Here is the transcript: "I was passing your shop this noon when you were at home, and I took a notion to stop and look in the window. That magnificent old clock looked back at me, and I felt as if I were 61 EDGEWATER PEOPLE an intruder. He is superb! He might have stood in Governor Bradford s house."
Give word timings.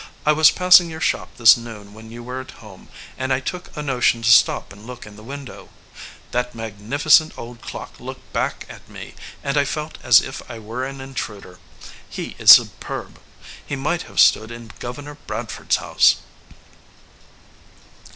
"I 0.25 0.31
was 0.31 0.49
passing 0.49 0.89
your 0.89 0.99
shop 0.99 1.35
this 1.37 1.55
noon 1.55 1.93
when 1.93 2.09
you 2.11 2.23
were 2.23 2.41
at 2.41 2.49
home, 2.57 2.87
and 3.19 3.31
I 3.31 3.39
took 3.39 3.69
a 3.77 3.83
notion 3.83 4.23
to 4.23 4.31
stop 4.31 4.73
and 4.73 4.87
look 4.87 5.05
in 5.05 5.15
the 5.15 5.21
window. 5.21 5.69
That 6.31 6.55
magnificent 6.55 7.37
old 7.37 7.61
clock 7.61 7.99
looked 7.99 8.33
back 8.33 8.65
at 8.67 8.89
me, 8.89 9.13
and 9.43 9.57
I 9.59 9.63
felt 9.63 9.99
as 10.01 10.19
if 10.19 10.41
I 10.49 10.57
were 10.57 10.81
61 10.81 10.81
EDGEWATER 10.81 10.87
PEOPLE 10.87 10.87
an 10.89 11.01
intruder. 11.51 11.59
He 12.09 12.35
is 12.39 12.49
superb! 12.49 13.19
He 13.63 13.75
might 13.75 14.01
have 14.09 14.19
stood 14.19 14.49
in 14.49 14.71
Governor 14.79 15.17
Bradford 15.27 15.67
s 15.69 15.75
house." 15.75 16.15